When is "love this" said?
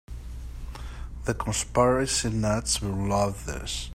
3.07-3.87